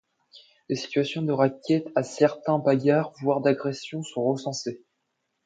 [0.67, 4.81] Des situations de rackets à certains barrages voire d'agressions sont recensées.